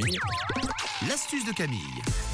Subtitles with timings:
[0.00, 0.49] Camille.
[1.30, 1.78] De Camille.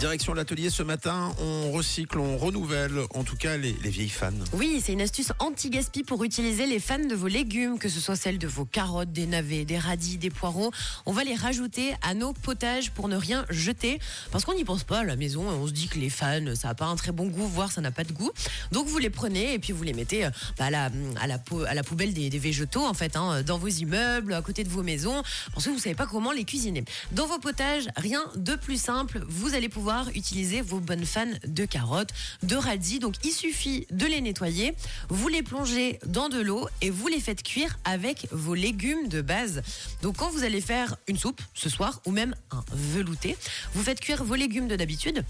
[0.01, 4.33] Direction l'atelier ce matin, on recycle, on renouvelle, en tout cas les, les vieilles fans.
[4.55, 8.17] Oui, c'est une astuce anti-gaspi pour utiliser les fans de vos légumes, que ce soit
[8.17, 10.73] celles de vos carottes, des navets, des radis, des poireaux.
[11.05, 14.01] On va les rajouter à nos potages pour ne rien jeter.
[14.33, 16.55] Parce qu'on n'y pense pas à la maison et on se dit que les fans,
[16.55, 18.31] ça n'a pas un très bon goût, voire ça n'a pas de goût.
[18.73, 20.91] Donc vous les prenez et puis vous les mettez euh, bah, à, la,
[21.21, 24.33] à, la, pou- à la poubelle des, des végétaux, en fait, hein, dans vos immeubles,
[24.33, 25.23] à côté de vos maisons,
[25.53, 26.83] parce que vous savez pas comment les cuisiner.
[27.13, 28.86] Dans vos potages, rien de plus
[29.29, 32.11] Vous allez pouvoir utiliser vos bonnes fans de carottes,
[32.43, 32.99] de radis.
[32.99, 34.75] Donc il suffit de les nettoyer,
[35.09, 39.23] vous les plongez dans de l'eau et vous les faites cuire avec vos légumes de
[39.23, 39.63] base.
[40.03, 43.37] Donc quand vous allez faire une soupe ce soir ou même un velouté,
[43.75, 45.25] vous faites cuire vos légumes de d'habitude.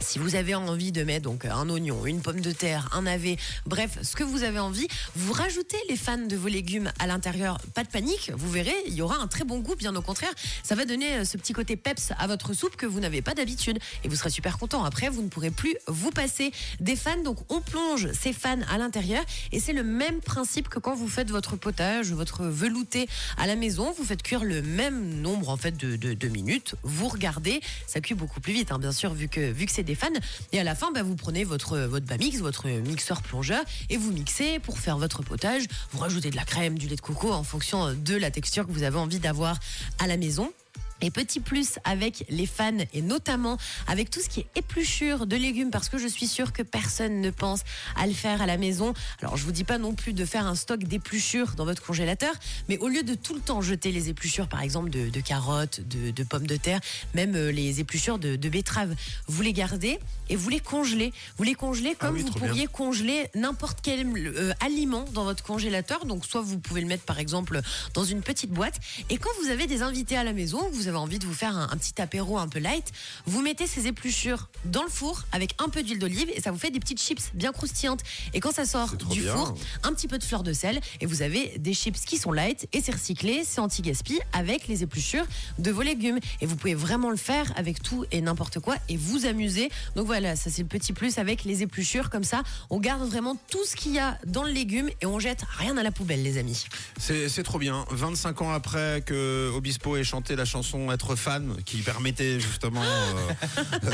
[0.00, 3.36] Si vous avez envie de mettre donc un oignon, une pomme de terre, un navet,
[3.66, 7.58] bref, ce que vous avez envie, vous rajoutez les fans de vos légumes à l'intérieur.
[7.74, 10.32] Pas de panique, vous verrez, il y aura un très bon goût, bien au contraire.
[10.62, 13.34] Ça va donner euh, ce petit côté peps à votre soupe que vous n'avez pas
[13.34, 13.78] d'habitude.
[14.04, 14.84] Et vous serez super content.
[14.84, 17.22] Après, vous ne pourrez plus vous passer des fans.
[17.22, 19.24] Donc, on plonge ces fans à l'intérieur.
[19.52, 23.56] Et c'est le même principe que quand vous faites votre potage, votre velouté à la
[23.56, 23.92] maison.
[23.96, 26.74] Vous faites cuire le même nombre en fait de minutes.
[26.82, 29.82] Vous regardez, ça cuit beaucoup plus vite, hein, bien sûr, vu que, vu que c'est
[29.82, 30.08] des fans.
[30.52, 34.12] Et à la fin, bah, vous prenez votre, votre Bamix, votre mixeur plongeur, et vous
[34.12, 35.64] mixez pour faire votre potage.
[35.92, 38.72] Vous rajoutez de la crème, du lait de coco en fonction de la texture que
[38.72, 39.58] vous avez envie d'avoir
[39.98, 40.52] à la maison.
[41.00, 45.36] Et petit plus avec les fans et notamment avec tout ce qui est épluchure de
[45.36, 47.60] légumes parce que je suis sûre que personne ne pense
[47.96, 48.94] à le faire à la maison.
[49.20, 52.32] Alors je vous dis pas non plus de faire un stock d'épluchures dans votre congélateur,
[52.68, 55.80] mais au lieu de tout le temps jeter les épluchures par exemple de, de carottes,
[55.80, 56.80] de, de pommes de terre,
[57.14, 58.94] même euh, les épluchures de, de betteraves,
[59.26, 59.98] vous les gardez
[60.30, 61.12] et vous les congelez.
[61.36, 62.46] Vous les congelez comme oui, vous bien.
[62.48, 66.06] pourriez congeler n'importe quel euh, aliment dans votre congélateur.
[66.06, 67.60] Donc soit vous pouvez le mettre par exemple
[67.92, 70.93] dans une petite boîte et quand vous avez des invités à la maison, vous avez
[71.00, 72.92] envie de vous faire un, un petit apéro un peu light,
[73.26, 76.58] vous mettez ces épluchures dans le four avec un peu d'huile d'olive et ça vous
[76.58, 78.02] fait des petites chips bien croustillantes.
[78.32, 79.34] Et quand ça sort du bien.
[79.34, 82.32] four, un petit peu de fleur de sel et vous avez des chips qui sont
[82.32, 85.26] light et c'est recyclé, c'est anti-gaspi avec les épluchures
[85.58, 86.18] de vos légumes.
[86.40, 89.70] Et vous pouvez vraiment le faire avec tout et n'importe quoi et vous amuser.
[89.96, 92.10] Donc voilà, ça c'est le petit plus avec les épluchures.
[92.10, 95.18] Comme ça, on garde vraiment tout ce qu'il y a dans le légume et on
[95.18, 96.64] jette rien à la poubelle, les amis.
[96.98, 97.84] C'est trop bien.
[97.90, 103.90] 25 ans après que Obispo ait chanté la chanson Être fan, qui permettait justement euh,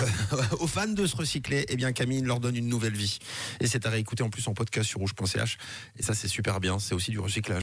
[0.61, 3.19] aux fans de se recycler, eh bien Camille leur donne une nouvelle vie.
[3.61, 5.59] Et c'est à réécouter en plus en podcast sur rouge.ch.
[5.99, 7.59] Et ça c'est super bien, c'est aussi du recyclage.